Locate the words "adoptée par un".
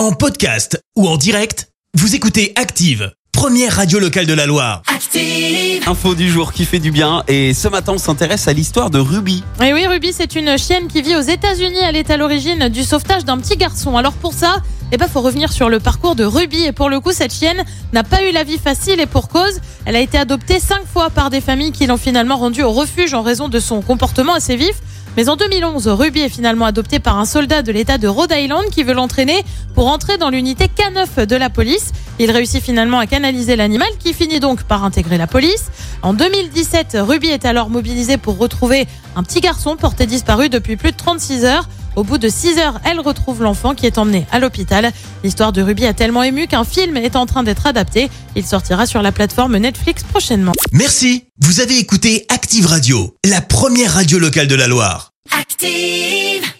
26.66-27.24